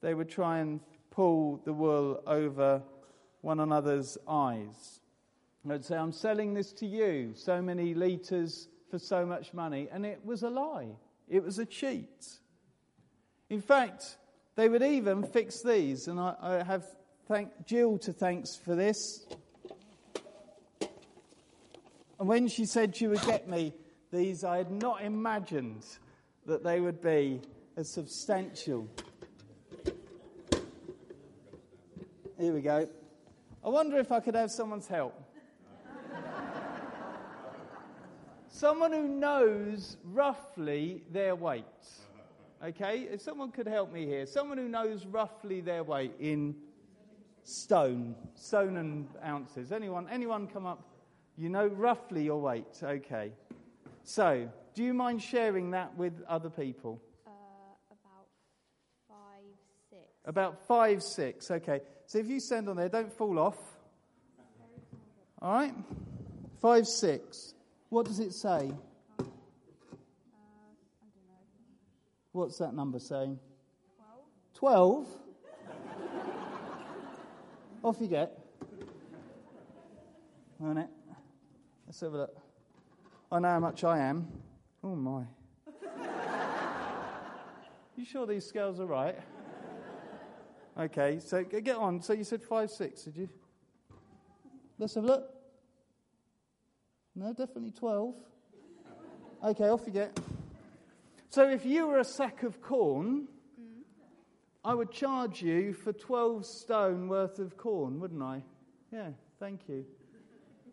They 0.00 0.14
would 0.14 0.28
try 0.28 0.58
and 0.58 0.80
pull 1.10 1.60
the 1.64 1.72
wool 1.72 2.22
over 2.26 2.82
one 3.42 3.60
another's 3.60 4.16
eyes. 4.26 5.00
They'd 5.64 5.84
say, 5.84 5.96
I'm 5.96 6.12
selling 6.12 6.54
this 6.54 6.72
to 6.74 6.86
you, 6.86 7.32
so 7.34 7.60
many 7.60 7.92
litres 7.92 8.68
for 8.90 8.98
so 8.98 9.26
much 9.26 9.52
money. 9.52 9.88
And 9.92 10.06
it 10.06 10.24
was 10.24 10.42
a 10.42 10.50
lie, 10.50 10.96
it 11.28 11.42
was 11.42 11.58
a 11.58 11.66
cheat. 11.66 12.26
In 13.50 13.60
fact, 13.60 14.16
they 14.58 14.68
would 14.68 14.82
even 14.82 15.22
fix 15.22 15.62
these, 15.62 16.08
and 16.08 16.18
I, 16.18 16.34
I 16.42 16.64
have 16.64 16.84
thank 17.28 17.64
Jill 17.64 17.96
to 17.98 18.12
thanks 18.12 18.56
for 18.56 18.74
this. 18.74 19.24
And 22.18 22.28
when 22.28 22.48
she 22.48 22.66
said 22.66 22.96
she 22.96 23.06
would 23.06 23.22
get 23.22 23.48
me 23.48 23.72
these, 24.12 24.42
I 24.42 24.56
had 24.56 24.72
not 24.72 25.04
imagined 25.04 25.86
that 26.44 26.64
they 26.64 26.80
would 26.80 27.00
be 27.00 27.40
as 27.76 27.88
substantial. 27.88 28.88
Here 32.36 32.52
we 32.52 32.60
go. 32.60 32.88
I 33.64 33.68
wonder 33.68 33.96
if 33.98 34.10
I 34.10 34.18
could 34.18 34.34
have 34.34 34.50
someone's 34.50 34.88
help. 34.88 35.14
Someone 38.48 38.90
who 38.90 39.06
knows 39.06 39.98
roughly 40.02 41.04
their 41.12 41.36
weight. 41.36 41.64
Okay? 42.64 43.08
If 43.10 43.20
someone 43.20 43.50
could 43.50 43.66
help 43.66 43.92
me 43.92 44.06
here. 44.06 44.26
Someone 44.26 44.58
who 44.58 44.68
knows 44.68 45.06
roughly 45.06 45.60
their 45.60 45.84
weight 45.84 46.14
in 46.18 46.56
stone, 47.42 48.14
stone 48.34 48.76
and 48.76 49.08
ounces. 49.24 49.72
Anyone, 49.72 50.06
anyone 50.10 50.46
come 50.46 50.66
up? 50.66 50.82
You 51.36 51.48
know 51.48 51.66
roughly 51.66 52.24
your 52.24 52.40
weight. 52.40 52.82
Okay. 52.82 53.32
So, 54.04 54.48
do 54.74 54.82
you 54.82 54.92
mind 54.94 55.22
sharing 55.22 55.70
that 55.72 55.96
with 55.96 56.12
other 56.28 56.50
people? 56.50 57.00
Uh, 57.26 57.30
about 57.90 58.26
five, 59.08 59.44
six. 59.90 60.02
About 60.24 60.66
five, 60.66 61.02
six. 61.02 61.50
Okay. 61.50 61.80
So 62.06 62.18
if 62.18 62.26
you 62.26 62.40
stand 62.40 62.68
on 62.68 62.76
there, 62.76 62.88
don't 62.88 63.12
fall 63.12 63.38
off. 63.38 63.58
All 65.40 65.52
right? 65.52 65.74
Five, 66.60 66.86
six. 66.86 67.54
What 67.90 68.06
does 68.06 68.18
it 68.18 68.32
say? 68.32 68.72
What's 72.38 72.58
that 72.58 72.72
number 72.72 73.00
saying? 73.00 73.36
Twelve. 74.54 75.06
Twelve? 75.08 75.08
Off 77.82 77.96
you 78.00 78.06
get. 78.06 78.38
On 80.60 80.78
it. 80.78 80.88
Let's 81.84 81.98
have 82.00 82.14
a 82.14 82.16
look. 82.16 82.36
I 83.32 83.40
know 83.40 83.48
how 83.48 83.58
much 83.58 83.82
I 83.82 83.98
am. 83.98 84.28
Oh 84.84 84.94
my. 84.94 85.24
you 87.96 88.04
sure 88.04 88.24
these 88.24 88.46
scales 88.46 88.78
are 88.78 88.86
right? 88.86 89.18
Okay, 90.78 91.18
so 91.18 91.42
get 91.42 91.74
on. 91.74 92.00
So 92.00 92.12
you 92.12 92.22
said 92.22 92.40
five, 92.40 92.70
six, 92.70 93.02
did 93.02 93.16
you? 93.16 93.28
Let's 94.78 94.94
have 94.94 95.02
a 95.02 95.06
look. 95.08 95.34
No, 97.16 97.30
definitely 97.32 97.72
12. 97.72 98.14
Okay, 99.42 99.68
off 99.68 99.82
you 99.86 99.92
get. 99.92 100.16
So 101.30 101.46
if 101.46 101.66
you 101.66 101.86
were 101.86 101.98
a 101.98 102.04
sack 102.04 102.42
of 102.42 102.62
corn, 102.62 103.28
I 104.64 104.72
would 104.72 104.90
charge 104.90 105.42
you 105.42 105.74
for 105.74 105.92
12 105.92 106.46
stone 106.46 107.06
worth 107.06 107.38
of 107.38 107.58
corn, 107.58 108.00
wouldn't 108.00 108.22
I? 108.22 108.42
Yeah, 108.90 109.10
thank 109.38 109.68
you. 109.68 109.84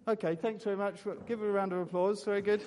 Okay, 0.07 0.35
thanks 0.35 0.63
very 0.63 0.77
much. 0.77 0.99
Give 1.27 1.39
her 1.39 1.49
a 1.49 1.51
round 1.51 1.73
of 1.73 1.79
applause. 1.79 2.23
Very 2.23 2.41
good. 2.41 2.63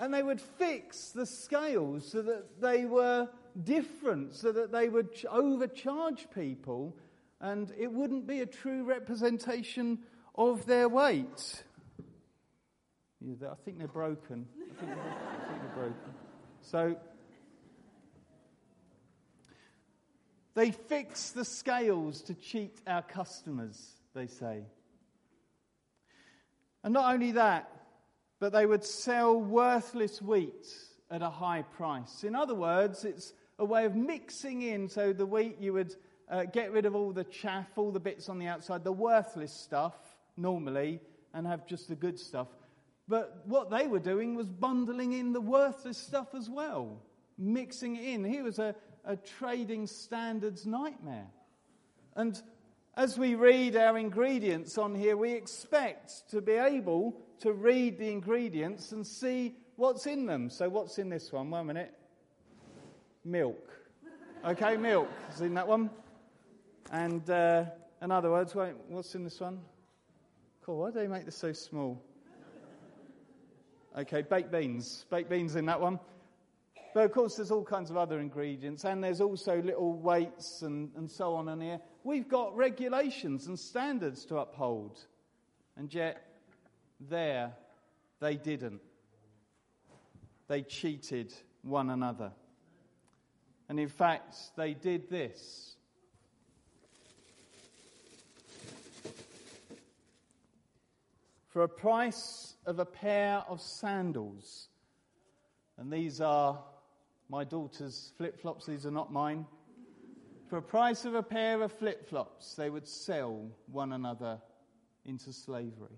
And 0.00 0.12
they 0.12 0.22
would 0.24 0.40
fix 0.40 1.10
the 1.10 1.24
scales 1.24 2.10
so 2.10 2.22
that 2.22 2.60
they 2.60 2.86
were 2.86 3.28
different, 3.62 4.34
so 4.34 4.50
that 4.50 4.72
they 4.72 4.88
would 4.88 5.14
ch- 5.14 5.26
overcharge 5.26 6.26
people, 6.34 6.96
and 7.40 7.72
it 7.78 7.92
wouldn't 7.92 8.26
be 8.26 8.40
a 8.40 8.46
true 8.46 8.82
representation 8.82 10.00
of 10.34 10.66
their 10.66 10.88
weight. 10.88 11.62
I 13.26 13.54
think 13.64 13.78
they're 13.78 13.88
broken. 13.88 14.46
I 14.54 14.80
think 14.80 14.94
they're, 14.94 15.04
I 15.04 15.48
think 15.48 15.62
they're 15.62 15.74
broken. 15.74 16.14
So 16.60 16.96
they 20.54 20.70
fix 20.70 21.30
the 21.30 21.44
scales 21.44 22.22
to 22.22 22.34
cheat 22.34 22.80
our 22.86 23.02
customers, 23.02 23.96
they 24.14 24.26
say. 24.26 24.62
And 26.84 26.94
not 26.94 27.12
only 27.12 27.32
that, 27.32 27.68
but 28.38 28.52
they 28.52 28.64
would 28.64 28.84
sell 28.84 29.40
worthless 29.40 30.22
wheat 30.22 30.66
at 31.10 31.20
a 31.20 31.30
high 31.30 31.62
price. 31.62 32.22
In 32.22 32.36
other 32.36 32.54
words, 32.54 33.04
it's 33.04 33.32
a 33.58 33.64
way 33.64 33.86
of 33.86 33.96
mixing 33.96 34.62
in 34.62 34.88
so 34.88 35.12
the 35.12 35.26
wheat 35.26 35.56
you 35.60 35.72
would 35.72 35.94
uh, 36.30 36.44
get 36.44 36.72
rid 36.72 36.86
of 36.86 36.94
all 36.94 37.12
the 37.12 37.24
chaff, 37.24 37.66
all 37.76 37.90
the 37.90 38.00
bits 38.00 38.28
on 38.28 38.38
the 38.38 38.46
outside, 38.46 38.84
the 38.84 38.92
worthless 38.92 39.52
stuff 39.52 39.96
normally, 40.36 41.00
and 41.34 41.46
have 41.46 41.66
just 41.66 41.88
the 41.88 41.96
good 41.96 42.18
stuff. 42.18 42.48
But 43.08 43.42
what 43.46 43.70
they 43.70 43.86
were 43.86 44.00
doing 44.00 44.34
was 44.34 44.48
bundling 44.48 45.12
in 45.12 45.32
the 45.32 45.40
worthless 45.40 45.98
stuff 45.98 46.34
as 46.34 46.50
well, 46.50 47.02
mixing 47.38 47.96
it 47.96 48.04
in. 48.04 48.24
Here 48.24 48.42
was 48.42 48.58
a, 48.58 48.74
a 49.04 49.16
trading 49.16 49.86
standards 49.86 50.66
nightmare. 50.66 51.28
And 52.16 52.40
as 52.96 53.18
we 53.18 53.34
read 53.34 53.76
our 53.76 53.96
ingredients 53.98 54.78
on 54.78 54.94
here, 54.94 55.16
we 55.16 55.32
expect 55.32 56.30
to 56.30 56.40
be 56.40 56.52
able 56.52 57.16
to 57.40 57.52
read 57.52 57.98
the 57.98 58.10
ingredients 58.10 58.92
and 58.92 59.06
see 59.06 59.54
what's 59.76 60.06
in 60.06 60.26
them. 60.26 60.50
So, 60.50 60.68
what's 60.68 60.98
in 60.98 61.08
this 61.08 61.30
one? 61.30 61.50
One 61.50 61.66
minute. 61.66 61.94
Milk. 63.24 63.70
Okay, 64.44 64.76
milk 64.76 65.08
is 65.32 65.40
in 65.42 65.54
that 65.54 65.68
one. 65.68 65.90
And 66.90 67.28
uh, 67.28 67.64
in 68.00 68.10
other 68.10 68.30
words, 68.30 68.54
wait, 68.54 68.74
what's 68.88 69.14
in 69.14 69.24
this 69.24 69.40
one? 69.40 69.60
Cool, 70.64 70.78
why 70.78 70.90
do 70.90 71.00
they 71.00 71.08
make 71.08 71.24
this 71.24 71.36
so 71.36 71.52
small? 71.52 72.02
Okay, 73.96 74.22
baked 74.22 74.52
beans. 74.52 75.06
Baked 75.10 75.30
beans 75.30 75.56
in 75.56 75.66
that 75.66 75.80
one. 75.80 75.98
But 76.94 77.04
of 77.04 77.12
course, 77.12 77.36
there's 77.36 77.50
all 77.50 77.64
kinds 77.64 77.90
of 77.90 77.96
other 77.96 78.20
ingredients, 78.20 78.84
and 78.84 79.02
there's 79.02 79.20
also 79.20 79.60
little 79.60 79.94
weights 79.94 80.62
and, 80.62 80.90
and 80.96 81.10
so 81.10 81.34
on 81.34 81.48
in 81.48 81.60
here. 81.60 81.80
We've 82.04 82.28
got 82.28 82.56
regulations 82.56 83.46
and 83.48 83.58
standards 83.58 84.24
to 84.26 84.38
uphold, 84.38 85.00
and 85.76 85.92
yet 85.92 86.26
there 86.98 87.52
they 88.20 88.36
didn't. 88.36 88.80
They 90.48 90.62
cheated 90.62 91.34
one 91.62 91.90
another. 91.90 92.32
And 93.68 93.80
in 93.80 93.88
fact, 93.88 94.36
they 94.56 94.74
did 94.74 95.10
this. 95.10 95.75
For 101.56 101.62
a 101.62 101.68
price 101.70 102.54
of 102.66 102.80
a 102.80 102.84
pair 102.84 103.42
of 103.48 103.62
sandals, 103.62 104.68
and 105.78 105.90
these 105.90 106.20
are 106.20 106.62
my 107.30 107.44
daughter's 107.44 108.12
flip 108.18 108.38
flops, 108.38 108.66
these 108.66 108.84
are 108.84 108.90
not 108.90 109.10
mine. 109.10 109.46
For 110.50 110.58
a 110.58 110.62
price 110.62 111.06
of 111.06 111.14
a 111.14 111.22
pair 111.22 111.62
of 111.62 111.72
flip 111.72 112.06
flops, 112.10 112.56
they 112.56 112.68
would 112.68 112.86
sell 112.86 113.48
one 113.72 113.94
another 113.94 114.38
into 115.06 115.32
slavery. 115.32 115.96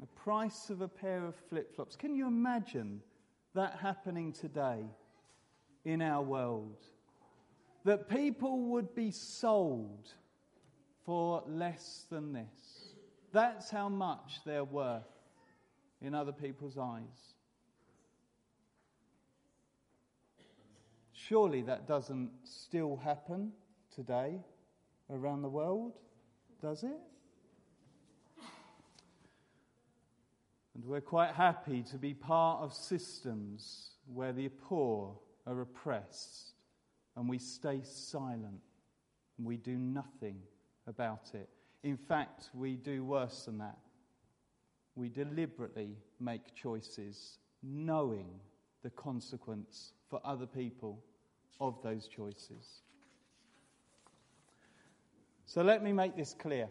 The 0.00 0.08
price 0.08 0.68
of 0.68 0.80
a 0.80 0.88
pair 0.88 1.24
of 1.24 1.36
flip 1.48 1.72
flops. 1.72 1.94
Can 1.94 2.16
you 2.16 2.26
imagine 2.26 3.00
that 3.54 3.78
happening 3.80 4.32
today 4.32 4.86
in 5.84 6.02
our 6.02 6.20
world? 6.20 6.84
That 7.84 8.08
people 8.08 8.58
would 8.70 8.92
be 8.92 9.12
sold 9.12 10.12
for 11.06 11.44
less 11.46 12.06
than 12.10 12.32
this. 12.32 12.73
That's 13.34 13.68
how 13.68 13.88
much 13.88 14.38
they're 14.46 14.62
worth 14.62 15.02
in 16.00 16.14
other 16.14 16.30
people's 16.30 16.78
eyes. 16.78 17.34
Surely 21.12 21.62
that 21.62 21.88
doesn't 21.88 22.30
still 22.44 22.96
happen 22.96 23.50
today 23.92 24.38
around 25.10 25.42
the 25.42 25.48
world, 25.48 25.94
does 26.62 26.84
it? 26.84 27.00
And 30.76 30.84
we're 30.84 31.00
quite 31.00 31.34
happy 31.34 31.82
to 31.90 31.98
be 31.98 32.14
part 32.14 32.62
of 32.62 32.72
systems 32.72 33.90
where 34.06 34.32
the 34.32 34.48
poor 34.48 35.18
are 35.44 35.60
oppressed 35.60 36.52
and 37.16 37.28
we 37.28 37.38
stay 37.38 37.80
silent 37.82 38.60
and 39.38 39.44
we 39.44 39.56
do 39.56 39.76
nothing 39.76 40.36
about 40.86 41.32
it. 41.34 41.48
In 41.84 41.98
fact, 41.98 42.48
we 42.54 42.76
do 42.76 43.04
worse 43.04 43.44
than 43.44 43.58
that. 43.58 43.78
We 44.96 45.10
deliberately 45.10 45.98
make 46.18 46.54
choices 46.54 47.38
knowing 47.62 48.26
the 48.82 48.90
consequence 48.90 49.92
for 50.08 50.18
other 50.24 50.46
people 50.46 50.98
of 51.60 51.80
those 51.82 52.08
choices. 52.08 52.82
So 55.44 55.62
let 55.62 55.84
me 55.84 55.92
make 55.92 56.16
this 56.16 56.34
clear. 56.34 56.68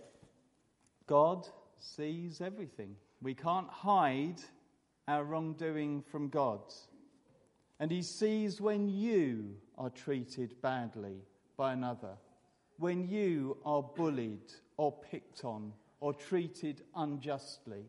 God 1.05 1.47
sees 1.77 2.41
everything. 2.41 2.95
We 3.21 3.35
can't 3.35 3.69
hide 3.69 4.41
our 5.07 5.23
wrongdoing 5.23 6.01
from 6.01 6.29
God. 6.29 6.61
And 7.79 7.91
He 7.91 8.01
sees 8.01 8.59
when 8.59 8.89
you 8.89 9.57
are 9.77 9.91
treated 9.91 10.59
badly 10.61 11.17
by 11.55 11.73
another, 11.73 12.17
when 12.77 13.07
you 13.07 13.57
are 13.65 13.83
bullied 13.83 14.53
or 14.77 14.91
picked 14.91 15.45
on 15.45 15.73
or 15.99 16.13
treated 16.13 16.81
unjustly. 16.95 17.85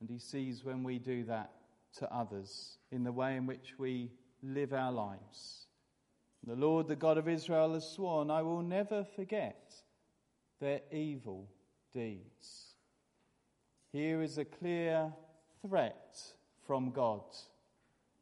And 0.00 0.08
He 0.08 0.18
sees 0.18 0.64
when 0.64 0.82
we 0.82 0.98
do 0.98 1.24
that 1.24 1.50
to 1.98 2.12
others 2.12 2.78
in 2.90 3.04
the 3.04 3.12
way 3.12 3.36
in 3.36 3.46
which 3.46 3.74
we 3.78 4.10
live 4.42 4.72
our 4.72 4.92
lives. 4.92 5.66
The 6.46 6.56
Lord, 6.56 6.88
the 6.88 6.96
God 6.96 7.18
of 7.18 7.28
Israel, 7.28 7.74
has 7.74 7.86
sworn, 7.88 8.30
I 8.30 8.42
will 8.42 8.62
never 8.62 9.04
forget 9.04 9.74
their 10.60 10.80
evil 10.90 11.48
deeds. 11.92 12.74
Here 13.92 14.22
is 14.22 14.38
a 14.38 14.44
clear 14.44 15.12
threat 15.66 16.18
from 16.66 16.90
God. 16.92 17.24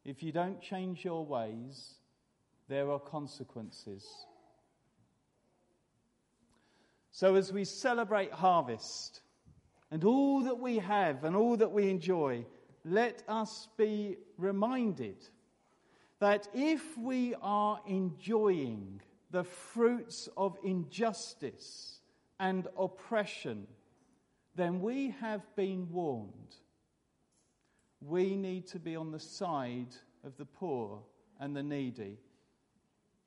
If 0.03 0.23
you 0.23 0.31
don't 0.31 0.61
change 0.61 1.05
your 1.05 1.25
ways, 1.25 1.95
there 2.67 2.91
are 2.91 2.99
consequences. 2.99 4.05
So, 7.19 7.35
as 7.35 7.51
we 7.51 7.65
celebrate 7.65 8.31
harvest 8.31 9.19
and 9.91 10.05
all 10.05 10.39
that 10.43 10.57
we 10.57 10.77
have 10.77 11.25
and 11.25 11.35
all 11.35 11.57
that 11.57 11.69
we 11.69 11.89
enjoy, 11.89 12.45
let 12.85 13.23
us 13.27 13.67
be 13.75 14.15
reminded 14.37 15.17
that 16.21 16.47
if 16.53 16.97
we 16.97 17.35
are 17.41 17.81
enjoying 17.85 19.01
the 19.31 19.43
fruits 19.43 20.29
of 20.37 20.57
injustice 20.63 21.99
and 22.39 22.69
oppression, 22.77 23.67
then 24.55 24.79
we 24.79 25.13
have 25.19 25.41
been 25.57 25.89
warned. 25.91 26.55
We 27.99 28.37
need 28.37 28.65
to 28.67 28.79
be 28.79 28.95
on 28.95 29.11
the 29.11 29.19
side 29.19 29.93
of 30.23 30.37
the 30.37 30.45
poor 30.45 31.01
and 31.37 31.53
the 31.53 31.63
needy 31.63 32.17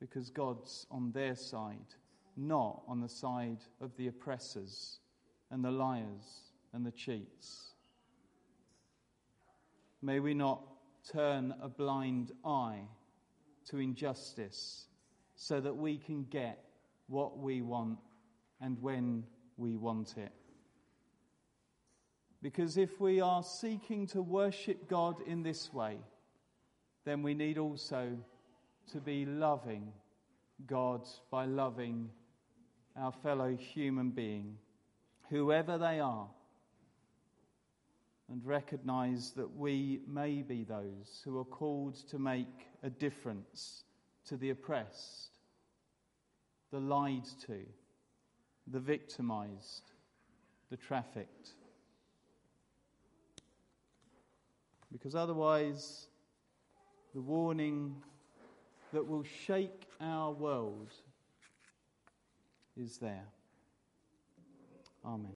because 0.01 0.31
God's 0.31 0.87
on 0.91 1.13
their 1.13 1.37
side, 1.37 1.95
not 2.37 2.83
on 2.89 3.01
the 3.01 3.09
side 3.09 3.59
of 3.81 3.97
the 3.97 4.09
oppressors 4.09 5.01
and 5.51 5.65
the 5.65 5.71
liars 5.71 6.53
and 6.73 6.85
the 6.85 6.91
cheats. 6.91 7.73
May 10.01 10.21
we 10.21 10.35
not 10.35 10.63
turn 11.11 11.55
a 11.63 11.69
blind 11.69 12.33
eye 12.45 12.81
to 13.69 13.79
injustice 13.79 14.87
so 15.35 15.61
that 15.61 15.77
we 15.77 15.99
can 15.99 16.25
get 16.25 16.65
what 17.07 17.39
we 17.39 17.63
want 17.63 17.99
and 18.61 18.81
when 18.81 19.25
we 19.57 19.77
want 19.77 20.17
it. 20.17 20.33
Because 22.41 22.77
if 22.77 23.01
we 23.01 23.21
are 23.21 23.43
seeking 23.43 24.07
to 24.09 24.23
worship 24.23 24.89
God 24.89 25.17
in 25.27 25.43
this 25.43 25.73
way, 25.73 25.99
then 27.05 27.23
we 27.23 27.35
need 27.35 27.59
also 27.59 28.19
to 28.93 29.01
be 29.01 29.25
loving 29.25 29.93
God 30.67 31.07
by 31.31 31.45
loving 31.45 32.11
our 32.97 33.13
fellow 33.13 33.57
human 33.57 34.11
being, 34.11 34.57
whoever 35.31 35.79
they 35.79 36.01
are 36.01 36.29
and 38.31 38.45
recognize 38.47 39.33
that 39.33 39.57
we 39.57 40.01
may 40.07 40.43
be 40.43 40.65
those 40.65 41.21
who 41.25 41.39
are 41.39 41.45
called 41.45 41.95
to 42.09 42.19
make 42.19 42.67
a 42.83 42.89
difference 42.89 43.85
to 44.27 44.37
the 44.37 44.51
oppressed, 44.51 45.39
the 46.71 46.79
lied 46.79 47.27
to, 47.47 47.59
the 48.69 48.81
victimized, 48.81 49.93
the 50.71 50.77
trafficked. 50.77 51.51
Because 54.91 55.15
otherwise, 55.15 56.07
the 57.15 57.21
warning 57.21 57.95
that 58.93 59.07
will 59.07 59.25
shake 59.47 59.87
our 60.01 60.33
world 60.33 60.93
is 62.77 62.99
there. 62.99 63.27
Amen. 65.05 65.31